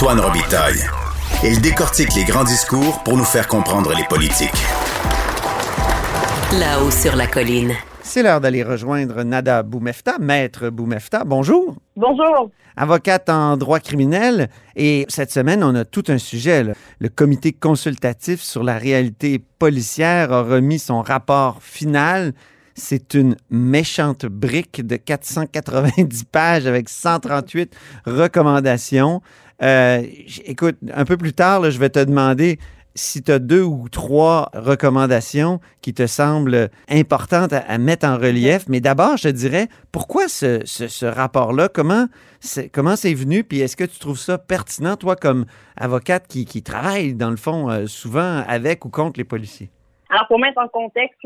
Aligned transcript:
Antoine 0.00 0.20
Robitaille. 0.20 0.78
Il 1.42 1.60
décortique 1.60 2.14
les 2.14 2.22
grands 2.22 2.44
discours 2.44 3.02
pour 3.02 3.16
nous 3.16 3.24
faire 3.24 3.48
comprendre 3.48 3.92
les 3.96 4.04
politiques. 4.04 4.62
Là-haut 6.56 6.92
sur 6.92 7.16
la 7.16 7.26
colline. 7.26 7.72
C'est 8.04 8.22
l'heure 8.22 8.40
d'aller 8.40 8.62
rejoindre 8.62 9.24
Nada 9.24 9.64
Boumefta, 9.64 10.20
maître 10.20 10.70
Boumefta. 10.70 11.24
Bonjour. 11.24 11.74
Bonjour. 11.96 12.52
Avocate 12.76 13.28
en 13.28 13.56
droit 13.56 13.80
criminel. 13.80 14.50
Et 14.76 15.04
cette 15.08 15.32
semaine, 15.32 15.64
on 15.64 15.74
a 15.74 15.84
tout 15.84 16.04
un 16.06 16.18
sujet. 16.18 16.62
là. 16.62 16.74
Le 17.00 17.08
comité 17.08 17.52
consultatif 17.52 18.40
sur 18.40 18.62
la 18.62 18.78
réalité 18.78 19.42
policière 19.58 20.32
a 20.32 20.42
remis 20.42 20.78
son 20.78 21.02
rapport 21.02 21.60
final. 21.60 22.34
C'est 22.76 23.14
une 23.14 23.34
méchante 23.50 24.26
brique 24.26 24.86
de 24.86 24.94
490 24.94 26.22
pages 26.30 26.68
avec 26.68 26.88
138 26.88 27.74
recommandations. 28.06 29.22
Euh, 29.62 30.02
écoute, 30.44 30.76
un 30.92 31.04
peu 31.04 31.16
plus 31.16 31.32
tard, 31.32 31.70
je 31.70 31.78
vais 31.78 31.90
te 31.90 31.98
demander 31.98 32.58
si 32.94 33.22
tu 33.22 33.30
as 33.30 33.38
deux 33.38 33.62
ou 33.62 33.88
trois 33.88 34.50
recommandations 34.54 35.60
qui 35.82 35.94
te 35.94 36.06
semblent 36.06 36.68
importantes 36.88 37.52
à, 37.52 37.78
mettre 37.78 38.06
en 38.06 38.16
relief. 38.16 38.64
Mais 38.68 38.80
d'abord, 38.80 39.16
je 39.16 39.24
te 39.24 39.28
dirais, 39.28 39.68
pourquoi 39.92 40.28
ce, 40.28 41.04
rapport-là? 41.04 41.68
Comment 41.68 42.06
c'est 42.40 42.68
comment 42.68 42.96
c'est 42.96 43.14
venu? 43.14 43.44
Puis 43.44 43.60
est-ce 43.60 43.76
que 43.76 43.84
tu 43.84 43.98
trouves 43.98 44.18
ça 44.18 44.38
pertinent, 44.38 44.96
toi, 44.96 45.16
comme 45.16 45.46
avocate 45.76 46.26
qui, 46.26 46.62
travaille, 46.62 47.14
dans 47.14 47.30
le 47.30 47.36
fond, 47.36 47.70
euh, 47.70 47.86
souvent 47.86 48.42
avec 48.48 48.84
ou 48.84 48.90
contre 48.90 49.18
les 49.18 49.24
policiers? 49.24 49.70
Alors, 50.10 50.26
pour 50.26 50.38
mettre 50.38 50.58
en 50.58 50.68
contexte 50.68 51.20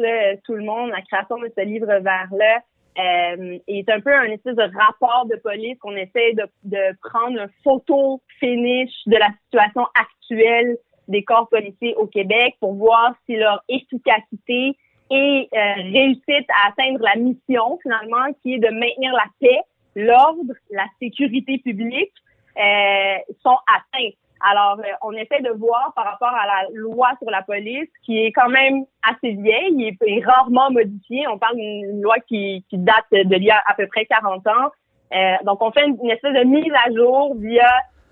tout 0.44 0.54
le 0.54 0.64
monde, 0.64 0.90
la 0.90 1.02
création 1.02 1.38
de 1.38 1.50
ce 1.56 1.64
livre 1.64 1.86
vert-là 1.86 2.62
euh, 2.98 3.58
est 3.66 3.88
un 3.88 4.00
peu 4.00 4.14
un 4.14 4.24
espèce 4.24 4.56
de 4.56 4.70
rapport 4.78 5.26
de 5.30 5.36
police 5.36 5.78
qu'on 5.78 5.96
essaie 5.96 6.34
de, 6.34 6.44
de 6.64 6.96
prendre 7.02 7.40
un 7.40 7.48
photo 7.64 8.20
finish 8.38 8.92
de 9.06 9.16
la 9.16 9.28
situation 9.44 9.86
actuelle 9.94 10.76
des 11.08 11.24
corps 11.24 11.48
policiers 11.48 11.94
au 11.96 12.06
Québec 12.06 12.56
pour 12.60 12.74
voir 12.74 13.14
si 13.26 13.36
leur 13.36 13.62
efficacité 13.68 14.76
et 15.10 15.48
euh, 15.52 15.74
réussite 15.92 16.48
à 16.48 16.68
atteindre 16.68 17.00
la 17.00 17.16
mission, 17.16 17.78
finalement, 17.82 18.32
qui 18.42 18.54
est 18.54 18.58
de 18.58 18.68
maintenir 18.68 19.12
la 19.12 19.26
paix, 19.40 19.60
l'ordre, 19.94 20.54
la 20.70 20.86
sécurité 21.00 21.58
publique, 21.58 22.12
euh, 22.56 23.18
sont 23.42 23.58
atteints. 23.66 24.10
Alors, 24.42 24.78
euh, 24.80 24.92
on 25.02 25.12
essaie 25.12 25.40
de 25.40 25.50
voir 25.50 25.92
par 25.94 26.04
rapport 26.04 26.34
à 26.34 26.46
la 26.46 26.68
loi 26.74 27.10
sur 27.20 27.30
la 27.30 27.42
police, 27.42 27.88
qui 28.04 28.24
est 28.24 28.32
quand 28.32 28.48
même 28.48 28.84
assez 29.08 29.32
vieille 29.34 29.96
et, 30.04 30.24
rarement 30.24 30.70
modifiée. 30.70 31.26
On 31.28 31.38
parle 31.38 31.56
d'une 31.56 32.02
loi 32.02 32.16
qui, 32.26 32.64
qui 32.68 32.78
date 32.78 33.06
d'il 33.12 33.44
y 33.44 33.50
a 33.50 33.62
à 33.66 33.74
peu 33.74 33.86
près 33.86 34.04
40 34.06 34.46
ans. 34.46 34.70
Euh, 35.14 35.36
donc, 35.44 35.62
on 35.62 35.70
fait 35.70 35.86
une, 35.86 35.96
une 36.02 36.10
espèce 36.10 36.34
de 36.34 36.44
mise 36.44 36.72
à 36.72 36.92
jour 36.92 37.36
via 37.36 37.70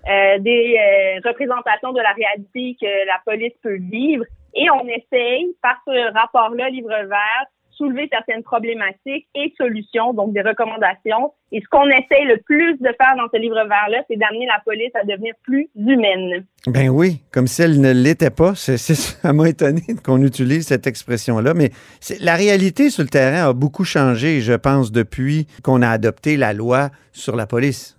euh, 0.09 0.39
des 0.39 0.77
euh, 0.79 1.27
représentations 1.27 1.93
de 1.93 2.01
la 2.01 2.11
réalité 2.13 2.75
que 2.81 3.05
la 3.05 3.21
police 3.23 3.53
peut 3.61 3.77
vivre. 3.77 4.25
Et 4.55 4.69
on 4.71 4.87
essaye, 4.87 5.55
par 5.61 5.77
ce 5.85 6.13
rapport-là, 6.13 6.69
Livre 6.69 6.89
vert, 6.89 7.45
soulever 7.71 8.07
certaines 8.11 8.43
problématiques 8.43 9.27
et 9.35 9.53
solutions, 9.57 10.13
donc 10.13 10.33
des 10.33 10.41
recommandations. 10.41 11.33
Et 11.51 11.61
ce 11.61 11.67
qu'on 11.69 11.87
essaye 11.87 12.25
le 12.25 12.37
plus 12.37 12.77
de 12.79 12.87
faire 12.99 13.15
dans 13.17 13.27
ce 13.33 13.37
livre 13.37 13.55
vert-là, 13.55 14.03
c'est 14.09 14.17
d'amener 14.17 14.45
la 14.45 14.61
police 14.63 14.91
à 14.95 15.03
devenir 15.03 15.33
plus 15.43 15.69
humaine. 15.75 16.45
Ben 16.67 16.89
oui, 16.89 17.21
comme 17.31 17.47
si 17.47 17.61
elle 17.61 17.81
ne 17.81 17.91
l'était 17.91 18.29
pas. 18.29 18.55
C'est, 18.55 18.77
ça 18.77 19.33
m'a 19.33 19.49
étonné 19.49 19.81
qu'on 20.03 20.21
utilise 20.21 20.67
cette 20.67 20.87
expression-là. 20.87 21.53
Mais 21.53 21.71
la 22.19 22.35
réalité 22.35 22.89
sur 22.89 23.03
le 23.03 23.09
terrain 23.09 23.49
a 23.49 23.53
beaucoup 23.53 23.83
changé, 23.83 24.41
je 24.41 24.53
pense, 24.53 24.91
depuis 24.91 25.47
qu'on 25.63 25.81
a 25.81 25.89
adopté 25.89 26.37
la 26.37 26.53
loi 26.53 26.89
sur 27.11 27.35
la 27.35 27.47
police. 27.47 27.97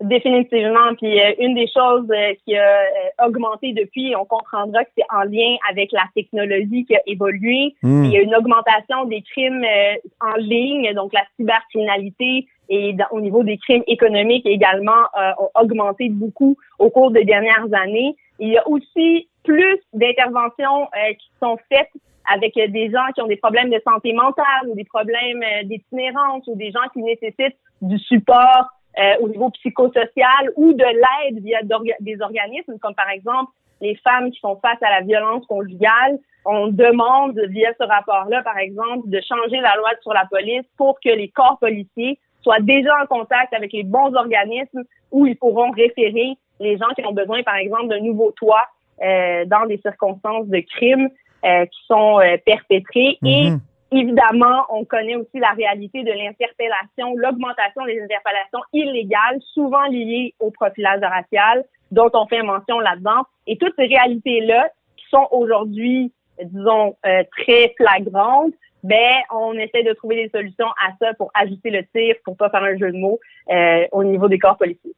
Définitivement. 0.00 0.94
Puis 0.96 1.20
euh, 1.20 1.32
une 1.40 1.54
des 1.54 1.66
choses 1.66 2.08
euh, 2.10 2.32
qui 2.44 2.56
a 2.56 2.62
euh, 2.62 3.26
augmenté 3.26 3.72
depuis, 3.72 4.14
on 4.14 4.24
comprendra 4.24 4.84
que 4.84 4.90
c'est 4.96 5.04
en 5.10 5.22
lien 5.22 5.56
avec 5.68 5.90
la 5.90 6.04
technologie 6.14 6.84
qui 6.84 6.94
a 6.94 7.00
évolué. 7.06 7.74
Hmm. 7.82 8.04
Il 8.04 8.12
y 8.12 8.16
a 8.16 8.22
une 8.22 8.34
augmentation 8.34 9.06
des 9.06 9.22
crimes 9.22 9.64
euh, 9.64 9.94
en 10.20 10.36
ligne, 10.36 10.94
donc 10.94 11.12
la 11.12 11.24
cybercriminalité 11.36 12.46
et 12.68 12.92
dans- 12.92 13.08
au 13.10 13.20
niveau 13.20 13.42
des 13.42 13.58
crimes 13.58 13.82
économiques 13.88 14.46
également 14.46 15.02
euh, 15.18 15.32
ont 15.38 15.50
augmenté 15.60 16.08
beaucoup 16.10 16.56
au 16.78 16.90
cours 16.90 17.10
des 17.10 17.24
dernières 17.24 17.66
années. 17.72 18.14
Il 18.38 18.50
y 18.50 18.56
a 18.56 18.68
aussi 18.68 19.28
plus 19.42 19.78
d'interventions 19.94 20.82
euh, 20.82 21.12
qui 21.14 21.28
sont 21.42 21.58
faites 21.68 21.90
avec 22.32 22.54
des 22.54 22.90
gens 22.90 23.06
qui 23.14 23.22
ont 23.22 23.26
des 23.26 23.36
problèmes 23.38 23.70
de 23.70 23.80
santé 23.84 24.12
mentale 24.12 24.68
ou 24.68 24.74
des 24.74 24.84
problèmes 24.84 25.42
d'itinérance 25.64 26.46
ou 26.46 26.54
des 26.54 26.70
gens 26.70 26.86
qui 26.92 27.00
nécessitent 27.02 27.56
du 27.80 27.98
support 27.98 28.66
euh, 28.98 29.14
au 29.20 29.28
niveau 29.28 29.50
psychosocial 29.50 30.50
ou 30.56 30.72
de 30.72 30.84
l'aide 30.84 31.42
via 31.42 31.60
des 32.00 32.20
organismes 32.20 32.78
comme 32.80 32.94
par 32.94 33.08
exemple 33.10 33.50
les 33.80 33.94
femmes 33.96 34.30
qui 34.30 34.40
font 34.40 34.56
face 34.56 34.82
à 34.82 34.90
la 34.90 35.02
violence 35.02 35.46
conjugale. 35.46 36.18
On 36.44 36.68
demande 36.68 37.38
via 37.48 37.72
ce 37.78 37.84
rapport-là, 37.84 38.42
par 38.42 38.58
exemple, 38.58 39.08
de 39.08 39.20
changer 39.20 39.60
la 39.60 39.76
loi 39.76 39.90
sur 40.02 40.12
la 40.12 40.24
police 40.30 40.64
pour 40.76 40.98
que 41.00 41.10
les 41.10 41.28
corps 41.28 41.58
policiers 41.60 42.18
soient 42.42 42.60
déjà 42.60 42.92
en 43.02 43.06
contact 43.06 43.52
avec 43.52 43.72
les 43.72 43.84
bons 43.84 44.14
organismes 44.14 44.82
où 45.12 45.26
ils 45.26 45.36
pourront 45.36 45.70
référer 45.70 46.36
les 46.60 46.76
gens 46.76 46.88
qui 46.96 47.04
ont 47.04 47.12
besoin, 47.12 47.42
par 47.42 47.56
exemple, 47.56 47.88
d'un 47.88 48.00
nouveau 48.00 48.32
toit 48.32 48.66
euh, 49.02 49.44
dans 49.44 49.66
des 49.66 49.78
circonstances 49.78 50.48
de 50.48 50.58
crimes 50.60 51.08
euh, 51.44 51.66
qui 51.66 51.80
sont 51.86 52.18
euh, 52.20 52.36
perpétrés. 52.44 53.18
Et 53.24 53.50
Mhm. 53.50 53.60
Évidemment, 53.90 54.64
on 54.68 54.84
connaît 54.84 55.16
aussi 55.16 55.38
la 55.38 55.50
réalité 55.50 56.02
de 56.02 56.12
l'interpellation, 56.12 57.14
l'augmentation 57.16 57.86
des 57.86 58.00
interpellations 58.02 58.60
illégales, 58.74 59.40
souvent 59.54 59.84
liées 59.84 60.34
au 60.40 60.50
profilage 60.50 61.00
racial, 61.00 61.64
dont 61.90 62.10
on 62.12 62.26
fait 62.26 62.42
mention 62.42 62.80
là-dedans. 62.80 63.22
Et 63.46 63.56
toutes 63.56 63.74
ces 63.76 63.86
réalités-là, 63.86 64.68
qui 64.96 65.06
sont 65.10 65.26
aujourd'hui, 65.30 66.12
disons, 66.42 66.96
euh, 67.06 67.22
très 67.38 67.74
flagrantes, 67.78 68.52
ben, 68.84 69.16
on 69.32 69.54
essaie 69.54 69.82
de 69.82 69.92
trouver 69.94 70.16
des 70.16 70.28
solutions 70.28 70.68
à 70.68 70.92
ça 71.00 71.14
pour 71.14 71.30
ajuster 71.34 71.70
le 71.70 71.84
tir, 71.86 72.14
pour 72.24 72.36
pas 72.36 72.50
faire 72.50 72.62
un 72.62 72.76
jeu 72.76 72.92
de 72.92 72.96
mots 72.98 73.18
euh, 73.50 73.86
au 73.92 74.04
niveau 74.04 74.28
des 74.28 74.38
corps 74.38 74.58
policiers. 74.58 74.94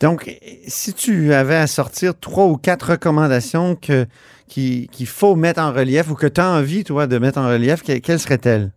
Donc, 0.00 0.24
si 0.66 0.92
tu 0.94 1.32
avais 1.32 1.56
à 1.56 1.66
sortir 1.66 2.18
trois 2.18 2.46
ou 2.46 2.56
quatre 2.56 2.92
recommandations 2.92 3.74
que, 3.74 4.06
qui- 4.48 4.88
qu'il 4.92 5.06
faut 5.06 5.34
mettre 5.34 5.60
en 5.60 5.72
relief 5.72 6.10
ou 6.10 6.14
que 6.14 6.26
tu 6.26 6.40
as 6.40 6.50
envie, 6.50 6.84
toi, 6.84 7.06
de 7.06 7.18
mettre 7.18 7.38
en 7.38 7.48
relief, 7.48 7.82
que- 7.82 7.98
quelles 7.98 8.18
seraient-elles? 8.18 8.70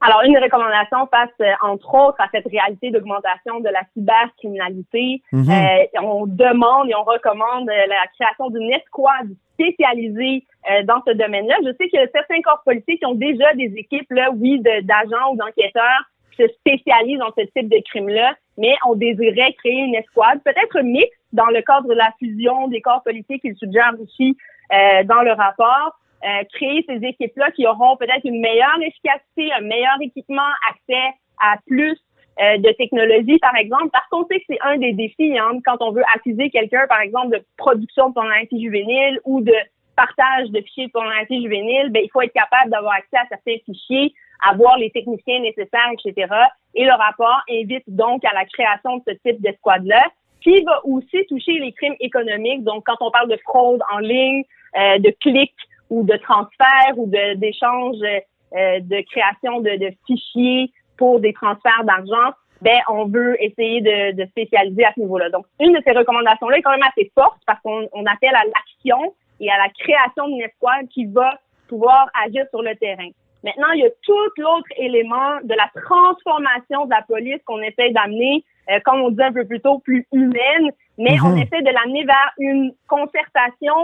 Alors, 0.00 0.20
une 0.26 0.36
recommandation 0.36 1.06
face, 1.10 1.30
euh, 1.40 1.50
entre 1.62 1.94
autres, 1.94 2.20
à 2.20 2.28
cette 2.30 2.46
réalité 2.46 2.90
d'augmentation 2.90 3.60
de 3.60 3.68
la 3.70 3.80
cybercriminalité. 3.94 5.22
Mhm. 5.32 5.50
Euh, 5.50 6.00
on 6.02 6.26
demande 6.26 6.90
et 6.90 6.94
on 6.94 7.04
recommande 7.04 7.68
euh, 7.70 7.86
la 7.88 8.06
création 8.18 8.50
d'une 8.50 8.70
escouade 8.72 9.30
spécialisée 9.54 10.44
euh, 10.70 10.82
dans 10.84 11.00
ce 11.06 11.12
domaine-là. 11.14 11.56
Je 11.64 11.70
sais 11.78 11.88
qu'il 11.88 11.98
y 12.00 12.02
a 12.02 12.08
certains 12.12 12.42
corps 12.42 12.60
policiers 12.66 12.98
qui 12.98 13.06
ont 13.06 13.14
déjà 13.14 13.54
des 13.54 13.72
équipes, 13.76 14.10
là, 14.10 14.30
oui, 14.34 14.60
d'agents 14.60 15.32
ou 15.32 15.36
d'enquêteurs 15.36 16.02
se 16.36 16.46
spécialisent 16.48 17.18
dans 17.18 17.32
ce 17.36 17.44
type 17.44 17.68
de 17.68 17.80
crime-là, 17.90 18.36
mais 18.58 18.74
on 18.86 18.94
désirait 18.94 19.52
créer 19.54 19.80
une 19.80 19.94
escouade, 19.94 20.42
peut-être 20.44 20.80
mixte 20.82 21.18
dans 21.32 21.46
le 21.46 21.62
cadre 21.62 21.88
de 21.88 21.94
la 21.94 22.12
fusion 22.18 22.68
des 22.68 22.80
corps 22.80 23.02
policiers 23.02 23.38
qu'ils 23.40 23.56
suggèrent 23.56 23.94
ici 24.00 24.36
euh, 24.72 25.04
dans 25.04 25.22
le 25.22 25.32
rapport. 25.32 25.98
Euh, 26.24 26.42
créer 26.54 26.82
ces 26.88 27.06
équipes-là 27.06 27.50
qui 27.50 27.66
auront 27.66 27.96
peut-être 27.98 28.24
une 28.24 28.40
meilleure 28.40 28.78
efficacité, 28.80 29.52
un 29.52 29.60
meilleur 29.60 29.96
équipement, 30.00 30.48
accès 30.70 31.12
à 31.38 31.58
plus 31.66 31.98
euh, 32.40 32.56
de 32.56 32.70
technologie, 32.72 33.38
par 33.38 33.54
exemple, 33.56 33.90
parce 33.92 34.08
qu'on 34.08 34.26
sait 34.26 34.38
que 34.38 34.44
c'est 34.48 34.60
un 34.62 34.78
des 34.78 34.92
défis 34.92 35.38
hein, 35.38 35.58
quand 35.66 35.76
on 35.80 35.92
veut 35.92 36.02
accuser 36.14 36.48
quelqu'un, 36.48 36.86
par 36.88 37.00
exemple, 37.00 37.28
de 37.28 37.44
production 37.58 38.08
de 38.08 38.14
pornographie 38.14 38.62
juvénile 38.62 39.20
ou 39.24 39.42
de 39.42 39.54
partage 39.96 40.50
de 40.50 40.60
fichiers 40.62 40.86
de 40.86 40.92
pornographie 40.92 41.42
juvénile, 41.42 41.90
ben, 41.90 42.02
il 42.02 42.10
faut 42.10 42.22
être 42.22 42.32
capable 42.32 42.70
d'avoir 42.70 42.94
accès 42.94 43.18
à 43.18 43.26
certains 43.28 43.58
fichiers, 43.66 44.14
avoir 44.48 44.78
les 44.78 44.90
techniciens 44.90 45.40
nécessaires, 45.40 45.90
etc. 45.92 46.32
Et 46.74 46.84
le 46.84 46.92
rapport 46.92 47.40
invite 47.50 47.84
donc 47.86 48.24
à 48.24 48.34
la 48.34 48.44
création 48.44 48.96
de 48.98 49.02
ce 49.08 49.12
type 49.24 49.40
d'escouade-là, 49.40 50.02
qui 50.42 50.62
va 50.62 50.84
aussi 50.84 51.24
toucher 51.26 51.58
les 51.58 51.72
crimes 51.72 51.96
économiques. 52.00 52.62
Donc, 52.64 52.84
quand 52.86 52.96
on 53.00 53.10
parle 53.10 53.30
de 53.30 53.38
fraude 53.44 53.80
en 53.92 53.98
ligne, 53.98 54.44
euh, 54.76 54.98
de 54.98 55.10
clics 55.20 55.54
ou 55.90 56.04
de 56.04 56.16
transfert 56.16 56.92
ou 56.96 57.06
de 57.06 57.34
d'échange 57.34 57.96
euh, 58.02 58.80
de 58.80 59.00
création 59.10 59.60
de, 59.60 59.76
de 59.78 59.90
fichiers 60.06 60.70
pour 60.96 61.20
des 61.20 61.32
transferts 61.32 61.84
d'argent, 61.84 62.34
ben 62.60 62.78
on 62.88 63.06
veut 63.06 63.42
essayer 63.42 63.80
de, 63.80 64.12
de 64.12 64.26
spécialiser 64.26 64.84
à 64.84 64.92
ce 64.94 65.00
niveau-là. 65.00 65.30
Donc, 65.30 65.46
une 65.60 65.72
de 65.72 65.82
ces 65.84 65.92
recommandations-là 65.92 66.58
est 66.58 66.62
quand 66.62 66.70
même 66.70 66.88
assez 66.88 67.10
forte 67.14 67.40
parce 67.46 67.60
qu'on 67.62 67.88
on 67.92 68.06
appelle 68.06 68.34
à 68.34 68.44
l'action 68.44 69.14
et 69.40 69.50
à 69.50 69.58
la 69.58 69.68
création 69.70 70.28
d'une 70.28 70.42
escouade 70.42 70.88
qui 70.88 71.06
va 71.06 71.38
pouvoir 71.68 72.08
agir 72.24 72.44
sur 72.50 72.62
le 72.62 72.74
terrain. 72.76 73.08
Maintenant, 73.44 73.70
il 73.74 73.80
y 73.82 73.86
a 73.86 73.90
tout 74.02 74.30
l'autre 74.38 74.68
élément 74.78 75.36
de 75.44 75.54
la 75.54 75.68
transformation 75.82 76.86
de 76.86 76.90
la 76.90 77.02
police 77.02 77.40
qu'on 77.44 77.60
essaie 77.60 77.90
d'amener, 77.90 78.42
euh, 78.70 78.80
comme 78.84 79.02
on 79.02 79.10
disait 79.10 79.24
un 79.24 79.32
peu 79.32 79.44
plus 79.46 79.60
tôt, 79.60 79.78
plus 79.80 80.06
humaine, 80.12 80.70
mais 80.98 81.16
Mhm. 81.16 81.24
on 81.26 81.36
essaie 81.36 81.60
de 81.62 81.70
l'amener 81.70 82.04
vers 82.04 82.32
une 82.38 82.72
concertation, 82.88 83.74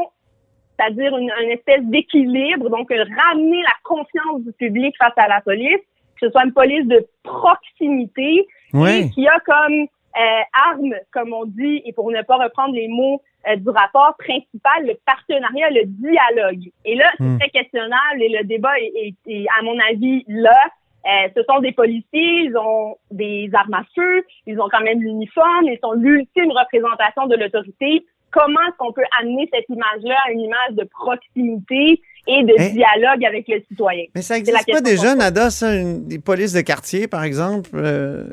c'est-à-dire 0.79 1.15
une, 1.17 1.31
une 1.43 1.51
espèce 1.51 1.85
d'équilibre, 1.85 2.71
donc 2.71 2.91
euh, 2.91 3.05
ramener 3.25 3.61
la 3.63 3.75
confiance 3.85 4.41
du 4.43 4.53
public 4.55 4.95
face 4.99 5.13
à 5.17 5.29
la 5.29 5.43
police, 5.43 5.79
que 6.19 6.27
ce 6.27 6.31
soit 6.31 6.45
une 6.45 6.53
police 6.55 6.87
de 6.87 7.07
proximité 7.23 8.47
Oui. 8.73 8.91
et 8.91 9.11
qui 9.11 9.29
a 9.29 9.39
comme 9.41 9.87
arme, 10.15 10.95
comme 11.13 11.33
on 11.33 11.45
dit, 11.45 11.83
et 11.85 11.93
pour 11.93 12.11
ne 12.11 12.23
pas 12.23 12.37
reprendre 12.37 12.75
les 12.75 12.89
mots 12.89 13.23
du 13.57 13.71
rapport 13.71 14.15
principal, 14.19 14.87
le 14.87 14.95
partenariat, 15.07 15.71
le 15.71 15.85
dialogue. 15.87 16.71
Et 16.85 16.95
là, 16.95 17.11
c'est 17.17 17.25
hmm. 17.25 17.39
très 17.39 17.51
questionnable 17.51 18.23
et 18.23 18.29
le 18.29 18.45
débat 18.45 18.79
est, 18.79 19.15
à 19.59 19.63
mon 19.63 19.79
avis, 19.79 20.25
là. 20.29 20.57
ce 21.05 21.43
sont 21.49 21.61
des 21.61 21.73
policiers, 21.73 22.45
ils 22.45 22.57
ont 22.57 22.97
des 23.11 23.49
armes 23.55 23.75
à 23.75 23.85
feu, 23.95 24.25
ils 24.47 24.61
ont 24.61 24.69
quand 24.71 24.83
même 24.83 25.01
l'uniforme, 25.01 25.65
ils 25.65 25.79
sont 25.83 25.93
l'ultime 25.93 26.51
représentation 26.51 27.27
de 27.27 27.37
l'autorité. 27.37 28.05
Comment 28.31 28.61
est-ce 28.69 28.77
qu'on 28.77 28.93
peut 28.93 29.05
amener 29.21 29.49
cette 29.53 29.69
image-là 29.69 30.17
à 30.27 30.33
une 30.33 30.41
image 30.41 30.73
de 30.73 30.85
proximité? 30.85 32.01
Et 32.27 32.43
de 32.45 32.73
dialogue 32.73 33.25
avec 33.25 33.49
le 33.49 33.63
citoyen. 33.69 34.05
Mais 34.15 34.23
ça 34.23 34.35
n'existe 34.35 34.71
pas 34.71 34.81
déjà, 34.81 35.15
Nada, 35.15 35.51
ça, 35.51 35.75
une, 35.75 36.07
des 36.07 36.19
polices 36.19 36.53
de 36.53 36.61
quartier, 36.61 37.09
par 37.09 37.25
exemple. 37.25 37.71
Euh, 37.75 38.25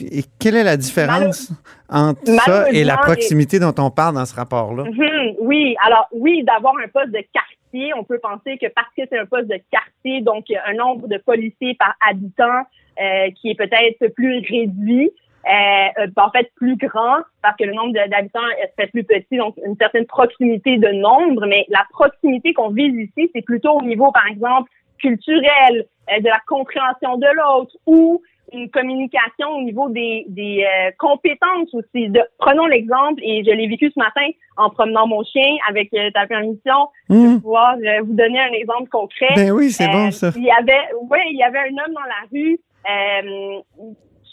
et 0.00 0.22
quelle 0.38 0.56
est 0.56 0.64
la 0.64 0.76
différence 0.76 1.52
entre 1.88 2.24
ça 2.44 2.70
et 2.70 2.84
la 2.84 2.96
proximité 2.96 3.58
dont 3.58 3.74
on 3.78 3.90
parle 3.90 4.14
dans 4.14 4.26
ce 4.26 4.34
rapport-là? 4.34 4.84
Mhm, 4.84 5.36
oui, 5.40 5.76
alors 5.84 6.08
oui, 6.12 6.42
d'avoir 6.44 6.74
un 6.82 6.88
poste 6.88 7.12
de 7.12 7.22
quartier, 7.32 7.92
on 7.96 8.04
peut 8.04 8.18
penser 8.18 8.56
que 8.58 8.66
parce 8.74 8.88
que 8.96 9.02
c'est 9.10 9.18
un 9.18 9.26
poste 9.26 9.48
de 9.48 9.58
quartier, 9.70 10.20
donc 10.20 10.46
un 10.50 10.74
nombre 10.74 11.08
de 11.08 11.18
policiers 11.18 11.74
par 11.74 11.94
habitant 12.08 12.64
euh, 13.00 13.30
qui 13.40 13.50
est 13.50 13.56
peut-être 13.56 14.12
plus 14.14 14.38
réduit, 14.48 15.10
euh, 15.46 16.02
euh, 16.02 16.06
en 16.16 16.30
fait 16.30 16.50
plus 16.56 16.76
grand 16.76 17.18
parce 17.42 17.56
que 17.56 17.64
le 17.64 17.74
nombre 17.74 17.92
d'habitants 17.92 18.40
est 18.62 18.86
plus 18.86 19.04
petit, 19.04 19.36
donc 19.36 19.54
une 19.64 19.76
certaine 19.76 20.06
proximité 20.06 20.78
de 20.78 20.88
nombre, 20.88 21.46
mais 21.46 21.66
la 21.68 21.84
proximité 21.90 22.54
qu'on 22.54 22.70
vise 22.70 22.94
ici, 22.94 23.30
c'est 23.34 23.42
plutôt 23.42 23.72
au 23.72 23.82
niveau, 23.82 24.10
par 24.10 24.26
exemple, 24.26 24.70
culturel, 24.98 25.86
euh, 26.10 26.20
de 26.20 26.28
la 26.28 26.40
compréhension 26.46 27.18
de 27.18 27.26
l'autre 27.36 27.76
ou 27.86 28.22
une 28.52 28.70
communication 28.70 29.48
au 29.48 29.62
niveau 29.62 29.88
des, 29.90 30.24
des 30.28 30.64
euh, 30.64 30.90
compétences 30.98 31.74
aussi. 31.74 32.08
De, 32.08 32.20
prenons 32.38 32.66
l'exemple, 32.66 33.20
et 33.22 33.42
je 33.44 33.50
l'ai 33.50 33.66
vécu 33.66 33.90
ce 33.94 33.98
matin 33.98 34.26
en 34.56 34.70
promenant 34.70 35.06
mon 35.06 35.24
chien 35.24 35.56
avec 35.68 35.90
ta 36.14 36.26
permission, 36.26 36.88
mmh. 37.08 37.34
de 37.34 37.40
pouvoir 37.40 37.76
vous 38.02 38.14
donner 38.14 38.40
un 38.40 38.52
exemple 38.52 38.88
concret. 38.88 39.34
Ben 39.34 39.50
oui, 39.50 39.70
c'est 39.70 39.88
bon 39.88 40.10
ça. 40.10 40.30
Il 40.36 40.44
y 40.44 40.50
avait, 40.50 40.88
oui, 41.10 41.18
il 41.30 41.36
y 41.36 41.42
avait 41.42 41.58
un 41.58 41.84
homme 41.84 41.94
dans 41.94 42.00
la 42.00 42.22
rue 42.32 42.58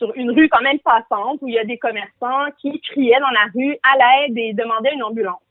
sur 0.02 0.12
une 0.16 0.32
rue 0.32 0.50
quand 0.50 0.64
même 0.64 0.80
passante 0.80 1.38
où 1.42 1.48
il 1.48 1.54
y 1.54 1.60
a 1.60 1.64
des 1.64 1.78
commerçants 1.78 2.50
qui 2.60 2.82
criaient 2.82 3.20
dans 3.20 3.30
la 3.30 3.46
rue 3.54 3.78
à 3.84 4.26
l'aide 4.26 4.36
et 4.36 4.54
demandaient 4.54 4.94
une 4.94 5.04
ambulance. 5.04 5.42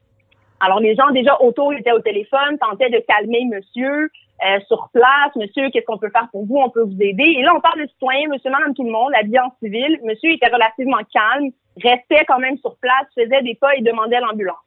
Alors 0.59 0.81
les 0.81 0.97
gens 0.97 1.11
déjà 1.11 1.41
autour 1.41 1.73
étaient 1.73 1.93
au 1.93 2.01
téléphone, 2.01 2.59
tentaient 2.59 2.91
de 2.91 2.99
calmer 2.99 3.45
monsieur 3.45 4.11
euh, 4.45 4.59
sur 4.67 4.89
place, 4.93 5.35
monsieur, 5.37 5.71
qu'est-ce 5.71 5.87
qu'on 5.87 5.99
peut 5.99 6.11
faire 6.11 6.29
pour 6.33 6.47
vous, 6.47 6.57
on 6.57 6.69
peut 6.69 6.83
vous 6.83 7.01
aider. 7.01 7.37
Et 7.39 7.43
là 7.43 7.53
on 7.57 7.61
parle 7.61 7.81
de 7.81 7.87
citoyen, 7.87 8.29
monsieur, 8.29 8.51
madame, 8.51 8.75
tout 8.75 8.83
le 8.83 8.91
monde, 8.91 9.13
habillé 9.15 9.39
en 9.39 9.55
civil. 9.63 10.01
Monsieur 10.03 10.33
était 10.33 10.49
relativement 10.49 10.99
calme, 11.13 11.51
restait 11.81 12.25
quand 12.27 12.41
même 12.41 12.59
sur 12.59 12.77
place, 12.79 13.07
faisait 13.15 13.43
des 13.43 13.55
pas 13.55 13.77
et 13.77 13.83
demandait 13.83 14.21
l'ambulance. 14.21 14.59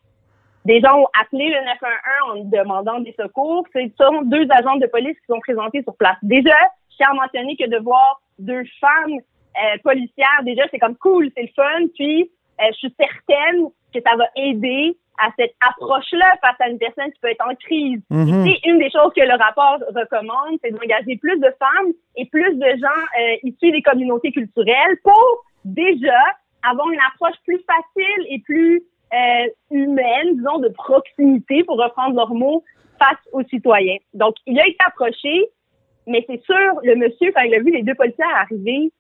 Des 0.64 0.80
gens 0.80 0.98
ont 0.98 1.08
appelé 1.20 1.50
le 1.50 1.60
911 1.66 2.40
en 2.40 2.44
demandant 2.46 3.00
des 3.02 3.14
secours. 3.20 3.66
Ce 3.74 3.80
sont 4.00 4.22
deux 4.22 4.48
agents 4.50 4.78
de 4.78 4.88
police 4.88 5.20
qui 5.20 5.26
sont 5.28 5.42
présentés 5.42 5.84
sur 5.84 5.96
place. 5.98 6.16
Déjà, 6.24 6.56
je 6.90 6.96
tiens 6.96 7.10
à 7.12 7.16
mentionner 7.16 7.58
que 7.58 7.70
de 7.70 7.84
voir 7.84 8.22
deux 8.40 8.64
femmes 8.80 9.20
euh, 9.58 9.78
policière, 9.84 10.44
déjà, 10.44 10.64
c'est 10.72 10.80
comme 10.80 10.96
cool, 10.98 11.30
c'est 11.36 11.44
le 11.44 11.50
fun. 11.56 11.88
Puis, 11.96 12.32
euh, 12.62 12.66
je 12.72 12.78
suis 12.78 12.96
certaine 13.00 13.68
que 13.94 14.00
ça 14.02 14.16
va 14.16 14.26
aider 14.36 14.98
à 15.20 15.30
cette 15.38 15.54
approche-là 15.70 16.34
face 16.42 16.56
à 16.60 16.70
une 16.70 16.80
personne 16.80 17.12
qui 17.12 17.20
peut 17.20 17.30
être 17.30 17.46
en 17.48 17.56
crise. 17.56 18.02
Mm 18.10 18.48
une 18.66 18.80
des 18.80 18.90
choses 18.90 19.12
que 19.16 19.22
le 19.22 19.38
rapport 19.38 19.78
recommande, 19.96 20.58
c'est 20.64 20.72
d'engager 20.72 21.18
plus 21.18 21.38
de 21.40 21.54
femmes 21.60 21.92
et 22.16 22.26
plus 22.26 22.56
de 22.56 22.66
gens 22.66 23.04
euh, 23.20 23.36
issus 23.44 23.72
des 23.72 23.82
communautés 23.82 24.32
culturelles 24.32 24.98
pour 25.04 25.44
déjà 25.66 26.20
avoir 26.68 26.90
une 26.90 27.00
approche 27.12 27.36
plus 27.46 27.62
facile 27.68 28.26
et 28.30 28.40
plus 28.40 28.84
euh, 29.14 29.48
humaine, 29.70 30.36
disons, 30.36 30.60
de 30.60 30.70
proximité, 30.70 31.64
pour 31.64 31.78
reprendre 31.78 32.16
leurs 32.16 32.34
mots, 32.34 32.64
face 32.98 33.20
aux 33.32 33.44
citoyens. 33.44 33.98
Donc, 34.14 34.36
il 34.48 34.60
a 34.60 34.66
été 34.66 34.78
approché, 34.86 35.50
mais 36.08 36.26
c'est 36.28 36.42
sûr, 36.44 36.80
le 36.84 36.96
monsieur, 36.96 37.32
quand 37.36 37.42
il 37.42 37.54
a 37.54 37.60
vu 37.60 37.72
les 37.72 37.84
deux 37.84 37.96
policiers 37.96 38.24
arriver, 38.36 38.92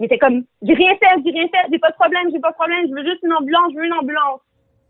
il 0.00 0.06
était 0.06 0.18
comme, 0.18 0.44
j'ai 0.62 0.74
rien 0.74 0.94
fait, 0.96 1.22
j'ai 1.24 1.30
rien 1.30 1.48
fait, 1.48 1.68
j'ai 1.70 1.78
pas 1.78 1.90
de 1.90 1.94
problème, 1.94 2.28
j'ai 2.32 2.40
pas 2.40 2.50
de 2.50 2.56
problème, 2.56 2.86
je 2.88 2.94
veux 2.94 3.04
juste 3.04 3.22
une 3.22 3.32
ambulance, 3.32 3.72
je 3.72 3.78
veux 3.78 3.86
une 3.86 3.94
ambulance. 3.94 4.40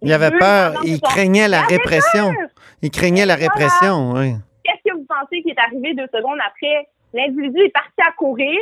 Il, 0.03 0.13
avait 0.13 0.37
peur, 0.37 0.75
il 0.85 1.01
craignait 1.01 1.49
la 1.49 1.63
répression. 1.63 2.33
Il 2.83 2.91
craignait 2.91 3.25
la 3.25 3.37
répression, 3.37 4.13
oui. 4.13 4.35
Qu'est-ce 4.65 4.91
que 4.91 4.97
vous 4.97 5.07
pensez 5.09 5.43
qui 5.43 5.51
est 5.51 5.59
arrivé 5.59 5.95
deux 5.95 6.09
secondes 6.13 6.39
après? 6.47 6.89
L'individu 7.15 7.61
est 7.61 7.71
parti 7.71 8.01
à 8.07 8.13
courir, 8.13 8.59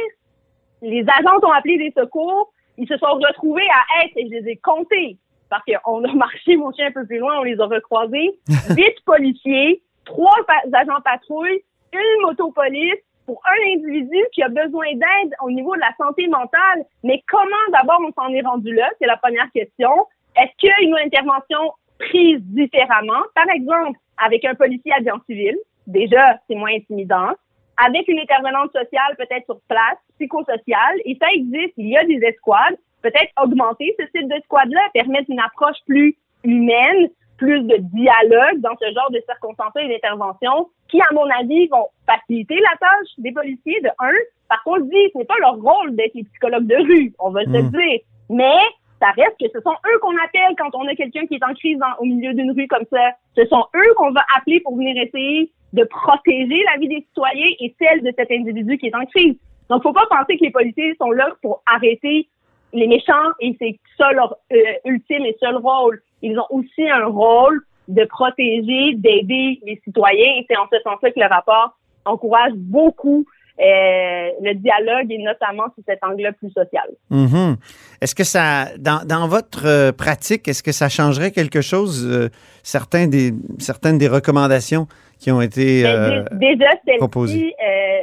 les 0.82 1.00
agents 1.02 1.38
ont 1.43 1.52
appelé 1.52 1.79
des 1.79 1.93
secours, 1.96 2.52
ils 2.76 2.87
se 2.87 2.96
sont 2.99 3.14
retrouvés 3.14 3.67
à 3.70 4.05
être, 4.05 4.12
et 4.17 4.26
je 4.29 4.35
les 4.35 4.52
ai 4.52 4.56
comptés, 4.56 5.19
parce 5.49 5.62
qu'on 5.64 6.05
a 6.05 6.12
marché, 6.14 6.56
mon 6.56 6.73
chien, 6.73 6.88
un 6.88 6.93
peu 6.93 7.06
plus 7.06 7.19
loin, 7.19 7.38
on 7.41 7.43
les 7.43 7.58
a 7.58 7.67
recroisés, 7.67 8.38
huit 8.76 8.94
policiers, 9.05 9.82
trois 10.05 10.37
agents 10.73 11.00
patrouilles, 11.02 11.62
une 11.93 12.23
motopolice, 12.23 13.00
pour 13.26 13.43
un 13.47 13.73
individu 13.75 14.19
qui 14.32 14.43
a 14.43 14.49
besoin 14.49 14.93
d'aide 14.93 15.35
au 15.43 15.50
niveau 15.50 15.75
de 15.75 15.81
la 15.81 15.94
santé 15.97 16.26
mentale, 16.29 16.85
mais 17.03 17.23
comment 17.29 17.56
d'abord 17.73 18.00
on 18.00 18.12
s'en 18.12 18.32
est 18.32 18.43
rendu 18.43 18.75
là? 18.75 18.88
C'est 19.00 19.06
la 19.06 19.17
première 19.17 19.50
question. 19.53 19.91
Est-ce 20.37 20.50
qu'il 20.59 20.69
y 20.69 20.73
a 20.73 20.82
une 20.82 20.99
intervention 20.99 21.73
prise 21.99 22.41
différemment? 22.43 23.23
Par 23.35 23.49
exemple, 23.55 23.99
avec 24.19 24.44
un 24.44 24.55
policier 24.55 24.93
agent 24.93 25.21
civil, 25.26 25.56
déjà, 25.87 26.38
c'est 26.49 26.56
moins 26.56 26.73
intimidant. 26.75 27.32
Avec 27.76 28.06
une 28.09 28.21
intervenante 28.21 28.73
sociale, 28.73 29.17
peut-être 29.17 29.44
sur 29.47 29.61
place, 29.69 29.99
psychosociale, 30.17 30.97
et 31.05 31.17
ça 31.20 31.27
existe, 31.35 31.75
il 31.77 31.88
y 31.88 31.97
a 31.97 32.05
des 32.05 32.20
escouades. 32.25 32.77
Peut-être 33.03 33.32
augmenter 33.43 33.94
ce 33.99 34.05
type 34.06 34.29
d'escouade-là, 34.29 34.81
permettre 34.94 35.29
une 35.29 35.41
approche 35.41 35.77
plus 35.87 36.17
humaine, 36.43 37.09
plus 37.37 37.63
de 37.63 37.77
dialogue 37.93 38.61
dans 38.61 38.77
ce 38.81 38.87
genre 38.93 39.11
de 39.11 39.21
circonstances 39.27 39.73
et 39.77 39.89
d'intervention 39.89 40.69
qui, 40.89 41.01
à 41.01 41.13
mon 41.13 41.29
avis, 41.41 41.67
vont 41.69 41.87
faciliter 42.07 42.57
la 42.57 42.77
tâche 42.79 43.09
des 43.19 43.33
policiers, 43.33 43.81
de 43.83 43.91
un. 43.99 44.13
Par 44.49 44.63
contre, 44.63 44.83
dit, 44.85 45.11
ce 45.13 45.19
n'est 45.19 45.25
pas 45.25 45.39
leur 45.41 45.57
rôle 45.57 45.97
d'être 45.97 46.15
les 46.15 46.25
psychologues 46.25 46.67
de 46.67 46.77
rue, 46.77 47.13
on 47.19 47.31
va 47.31 47.45
se 47.45 47.51
le 47.51 47.63
mm. 47.63 47.71
dire. 47.71 48.01
Mais 48.31 48.61
ça 49.01 49.11
reste 49.11 49.37
que 49.41 49.49
ce 49.53 49.61
sont 49.61 49.75
eux 49.75 49.99
qu'on 50.01 50.17
appelle 50.17 50.55
quand 50.57 50.75
on 50.75 50.87
a 50.87 50.95
quelqu'un 50.95 51.27
qui 51.27 51.35
est 51.35 51.45
en 51.45 51.55
crise 51.55 51.79
au 51.99 52.05
milieu 52.05 52.33
d'une 52.35 52.53
rue 52.53 52.69
comme 52.69 52.87
ça. 52.91 53.11
Ce 53.37 53.45
sont 53.47 53.65
eux 53.75 53.95
qu'on 53.97 54.13
va 54.13 54.25
appeler 54.37 54.61
pour 54.61 54.77
venir 54.77 54.97
essayer 55.03 55.51
de 55.73 55.85
protéger 55.85 56.63
la 56.73 56.79
vie 56.79 56.89
des 56.89 57.05
citoyens 57.09 57.51
et 57.61 57.75
celle 57.81 58.03
de 58.03 58.13
cet 58.17 58.31
individu 58.31 58.79
qui 58.79 58.87
est 58.87 58.95
en 58.95 59.05
crise. 59.07 59.37
Donc, 59.69 59.83
faut 59.83 59.93
pas 59.93 60.07
penser 60.09 60.39
que 60.39 60.45
les 60.45 60.51
policiers 60.51 60.95
sont 61.01 61.11
là 61.11 61.29
pour 61.43 61.63
arrêter 61.67 62.29
les 62.73 62.87
méchants 62.87 63.31
et 63.41 63.57
c'est 63.59 63.79
ça 63.99 64.13
leur 64.13 64.37
euh, 64.53 64.57
ultime 64.85 65.25
et 65.25 65.37
seul 65.41 65.57
rôle. 65.57 66.01
Ils 66.25 66.38
ont 66.38 66.47
aussi 66.50 66.88
un 66.88 67.06
rôle 67.06 67.60
de 67.89 68.05
protéger, 68.05 68.94
d'aider 68.94 69.60
les 69.65 69.81
citoyens. 69.84 70.32
Et 70.39 70.46
c'est 70.49 70.56
en 70.56 70.67
ce 70.72 70.79
sens-là 70.82 71.10
que 71.10 71.20
le 71.20 71.27
rapport 71.27 71.77
encourage 72.06 72.53
beaucoup 72.55 73.27
euh, 73.60 74.31
le 74.43 74.55
dialogue 74.55 75.13
et 75.13 75.19
notamment 75.19 75.65
sur 75.75 75.84
cet 75.87 76.03
angle 76.03 76.32
plus 76.39 76.51
social. 76.51 76.89
Mm-hmm. 77.13 77.56
Est-ce 78.01 78.15
que 78.17 78.25
ça, 78.25 78.77
dans, 78.79 79.06
dans 79.06 79.29
votre 79.29 79.67
euh, 79.67 79.93
pratique, 79.93 80.49
est-ce 80.49 80.63
que 80.65 80.72
ça 80.72 80.89
changerait 80.89 81.31
quelque 81.31 81.60
chose, 81.60 82.05
euh, 82.05 82.31
certains 82.65 83.06
des, 83.06 83.32
certaines 83.60 83.96
des 83.96 84.08
recommandations 84.08 84.89
qui 85.20 85.31
ont 85.31 85.41
été 85.41 85.84
ben, 85.84 86.25
déjà 86.41 86.70
proposées? 86.99 87.55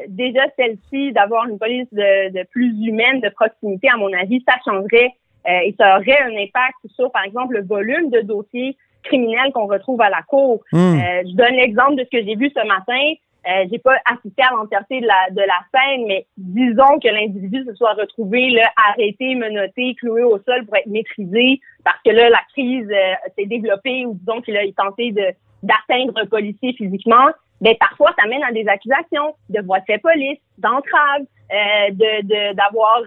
déjà 0.08 0.42
celle-ci, 0.58 1.12
d'avoir 1.12 1.46
une 1.48 1.60
police 1.60 1.88
de, 1.92 2.32
de, 2.32 2.48
plus 2.50 2.74
humaine, 2.88 3.20
de 3.20 3.30
proximité, 3.30 3.90
à 3.94 3.98
mon 3.98 4.12
avis, 4.14 4.42
ça 4.48 4.56
changerait 4.64 5.14
et 5.46 5.76
ça 5.80 5.98
aurait 5.98 6.22
un 6.22 6.36
impact 6.36 6.78
sur, 6.96 7.12
par 7.12 7.24
exemple, 7.24 7.56
le 7.56 7.64
volume 7.64 8.10
de 8.10 8.22
dossiers 8.22 8.78
criminels 9.04 9.52
qu'on 9.54 9.68
retrouve 9.68 10.02
à 10.02 10.10
la 10.10 10.22
cour. 10.24 10.64
Hmm. 10.72 11.00
Euh, 11.00 11.24
je 11.26 11.36
donne 11.36 11.56
l'exemple 11.56 11.96
de 11.96 12.04
ce 12.04 12.18
que 12.18 12.24
j'ai 12.24 12.36
vu 12.36 12.52
ce 12.56 12.66
matin. 12.68 13.14
Euh, 13.48 13.66
j'ai 13.72 13.80
pas 13.80 13.96
assisté 14.06 14.44
à 14.44 14.54
l'entièreté 14.54 15.02
de 15.02 15.08
la, 15.08 15.30
de 15.32 15.42
la 15.42 15.60
scène, 15.74 16.06
mais 16.08 16.28
disons 16.38 17.00
que 17.00 17.08
l'individu 17.08 17.64
se 17.66 17.74
soit 17.74 17.94
retrouvé 17.94 18.52
là, 18.52 18.72
arrêté, 18.90 19.34
menotté, 19.34 19.96
cloué 19.96 20.22
au 20.22 20.38
sol 20.48 20.64
pour 20.66 20.76
être 20.76 20.86
maîtrisé 20.86 21.60
parce 21.84 21.98
que 22.06 22.12
là, 22.12 22.30
la 22.30 22.42
crise 22.54 22.88
euh, 22.92 23.14
s'est 23.36 23.48
développée 23.48 24.06
ou 24.06 24.14
disons 24.14 24.42
qu'il 24.42 24.58
a 24.58 24.62
tenté 24.78 25.12
de 25.12 25.26
d'atteindre 25.64 26.14
un 26.18 26.26
policier 26.26 26.74
physiquement. 26.74 27.30
Ben, 27.62 27.76
parfois, 27.80 28.12
ça 28.20 28.28
mène 28.28 28.44
à 28.44 28.52
des 28.52 28.68
accusations 28.68 29.36
de 29.50 29.62
voie 29.62 29.80
de 29.80 29.86
fait 29.86 30.00
police, 30.00 30.40
d'entrave, 30.58 31.22
euh, 31.52 31.92
de 31.92 32.54
d'avoir 32.54 33.02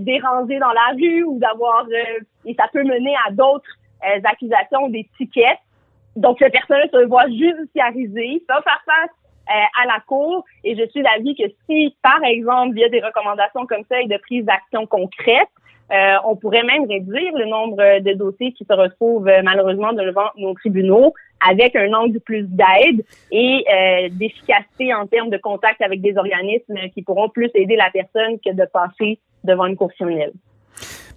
dérangé 0.00 0.58
dans 0.58 0.72
la 0.72 0.94
rue 0.96 1.24
ou 1.24 1.38
d'avoir 1.38 1.86
et 2.44 2.54
ça 2.54 2.66
peut 2.72 2.84
mener 2.84 3.14
à 3.26 3.30
d'autres 3.30 3.70
euh, 4.04 4.20
accusations 4.24 4.88
des 4.88 5.08
tickets. 5.16 5.58
Donc, 6.16 6.38
cette 6.38 6.52
personne 6.52 6.88
se 6.92 7.06
voit 7.06 7.26
judiciarisée, 7.28 8.42
va 8.48 8.60
faire 8.62 8.82
face 8.84 9.10
euh, 9.48 9.82
à 9.82 9.86
la 9.86 10.00
cour 10.06 10.44
et 10.62 10.76
je 10.76 10.86
suis 10.90 11.02
d'avis 11.02 11.34
que 11.34 11.44
si, 11.68 11.96
par 12.02 12.22
exemple, 12.22 12.74
via 12.74 12.88
des 12.88 13.00
recommandations 13.00 13.66
comme 13.66 13.84
ça 13.88 14.00
et 14.00 14.06
de 14.06 14.16
prise 14.18 14.44
d'action 14.44 14.86
concrète, 14.86 15.48
euh, 15.92 16.16
on 16.24 16.36
pourrait 16.36 16.62
même 16.62 16.86
réduire 16.88 17.32
le 17.34 17.46
nombre 17.46 18.00
de 18.00 18.12
dossiers 18.14 18.52
qui 18.52 18.64
se 18.64 18.72
retrouvent 18.72 19.30
malheureusement 19.42 19.92
devant 19.92 20.30
nos 20.36 20.54
tribunaux 20.54 21.12
avec 21.46 21.76
un 21.76 21.92
angle 21.92 22.20
plus 22.20 22.44
d'aide 22.44 23.04
et 23.30 23.64
d'efficacité 24.10 24.94
en 24.94 25.06
termes 25.06 25.28
de 25.28 25.36
contact 25.36 25.82
avec 25.82 26.00
des 26.00 26.16
organismes 26.16 26.88
qui 26.94 27.02
pourront 27.02 27.28
plus 27.28 27.50
aider 27.54 27.76
la 27.76 27.90
personne 27.90 28.38
que 28.40 28.50
de 28.50 28.64
passer 28.72 29.18
devant 29.44 29.66
une 29.66 29.76
cour 29.76 29.92
criminelle. 29.92 30.32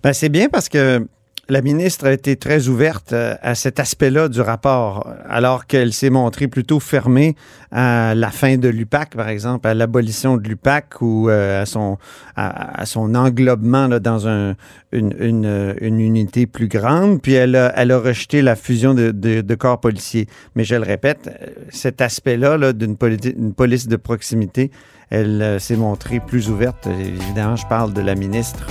Ben, 0.03 0.13
c'est 0.13 0.29
bien 0.29 0.49
parce 0.49 0.69
que 0.69 1.07
la 1.49 1.61
ministre 1.61 2.07
a 2.07 2.11
été 2.11 2.35
très 2.35 2.67
ouverte 2.67 3.13
euh, 3.13 3.35
à 3.41 3.55
cet 3.55 3.79
aspect-là 3.79 4.27
du 4.27 4.41
rapport, 4.41 5.09
alors 5.29 5.65
qu'elle 5.65 5.93
s'est 5.93 6.09
montrée 6.09 6.47
plutôt 6.47 6.81
fermée 6.81 7.35
à 7.71 8.13
la 8.15 8.31
fin 8.31 8.57
de 8.57 8.67
l'UPAC, 8.67 9.15
par 9.15 9.29
exemple, 9.29 9.67
à 9.67 9.73
l'abolition 9.73 10.35
de 10.35 10.47
l'UPAC 10.47 11.01
ou 11.01 11.29
euh, 11.29 11.61
à, 11.61 11.65
son, 11.65 11.97
à, 12.35 12.85
son 12.85 13.15
englobement 13.15 13.87
dans 13.87 14.27
un, 14.27 14.55
une, 14.91 15.13
une, 15.19 15.75
une, 15.79 15.99
unité 15.99 16.47
plus 16.47 16.67
grande. 16.67 17.21
Puis 17.21 17.33
elle 17.33 17.55
a, 17.55 17.71
elle 17.77 17.91
a 17.91 17.99
rejeté 17.99 18.41
la 18.41 18.55
fusion 18.55 18.93
de, 18.93 19.11
de, 19.11 19.55
corps 19.55 19.79
policiers. 19.79 20.27
Mais 20.55 20.65
je 20.65 20.75
le 20.75 20.83
répète, 20.83 21.29
cet 21.69 22.01
aspect-là 22.01 22.57
-là, 22.57 22.73
d'une 22.73 23.53
police 23.53 23.87
de 23.87 23.95
proximité, 23.95 24.71
elle 25.09 25.41
euh, 25.41 25.59
s'est 25.59 25.75
montrée 25.75 26.19
plus 26.19 26.49
ouverte. 26.49 26.87
Évidemment, 26.87 27.55
je 27.55 27.65
parle 27.67 27.93
de 27.93 28.01
la 28.01 28.15
ministre, 28.15 28.67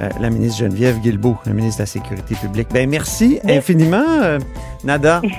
euh, 0.00 0.08
la 0.20 0.30
ministre 0.30 0.58
Geneviève 0.58 0.98
Guilbeault, 1.00 1.38
la 1.46 1.52
ministre 1.52 1.78
de 1.78 1.82
la 1.82 1.86
Sécurité 1.86 2.34
publique. 2.34 2.68
Ben 2.72 2.88
merci 2.88 3.40
infiniment, 3.44 4.04
euh, 4.22 4.38
Nada. 4.84 5.20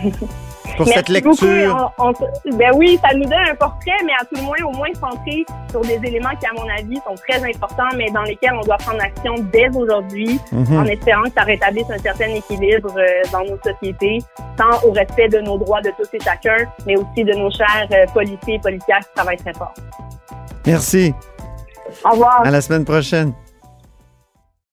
pour 0.76 0.86
cette 0.86 1.10
lecture. 1.10 1.92
ben 2.58 2.72
oui, 2.76 3.00
ça 3.02 3.16
nous 3.16 3.24
donne 3.24 3.48
un 3.50 3.56
portrait, 3.56 3.98
mais 4.06 4.12
à 4.20 4.26
tout 4.26 4.36
le 4.36 4.42
moins, 4.42 4.58
au 4.66 4.76
moins 4.76 4.94
centré 4.94 5.46
sur 5.72 5.82
des 5.82 6.00
éléments 6.04 6.36
qui, 6.40 6.46
à 6.46 6.54
mon 6.54 6.70
avis, 6.70 6.98
sont 6.98 7.16
très 7.28 7.42
importants, 7.44 7.96
mais 7.96 8.12
dans 8.12 8.24
lesquels 8.24 8.54
on 8.54 8.66
doit 8.66 8.78
prendre 8.78 9.02
action 9.02 9.36
dès 9.52 9.70
aujourd'hui, 9.76 10.40
mhm. 10.52 10.78
en 10.78 10.86
espérant 10.86 11.24
que 11.24 11.32
ça 11.36 11.44
rétablisse 11.44 11.90
un 11.90 11.98
certain 11.98 12.28
équilibre 12.28 12.94
dans 13.32 13.44
nos 13.46 13.58
sociétés, 13.64 14.20
tant 14.58 14.86
au 14.86 14.92
respect 14.92 15.30
de 15.30 15.40
nos 15.40 15.58
droits 15.58 15.82
de 15.82 15.92
tous 15.98 16.10
et 16.14 16.20
chacun, 16.20 16.58
mais 16.86 16.98
aussi 16.98 17.24
de 17.24 17.34
nos 17.34 17.50
chers 17.50 17.88
policiers 18.14 18.56
et 18.56 18.60
policières 18.60 19.00
qui 19.00 19.14
travaillent 19.16 19.38
très 19.38 19.54
fort. 19.54 19.74
Merci. 20.68 21.14
Au 22.04 22.12
revoir. 22.12 22.42
À 22.44 22.52
la 22.52 22.62
semaine 22.62 22.86
prochaine. 22.86 23.34